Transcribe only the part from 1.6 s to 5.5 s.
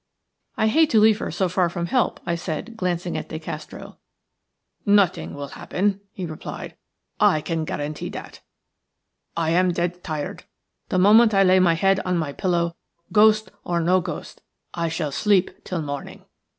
from help," I said, glancing at De Castro. "Nothing will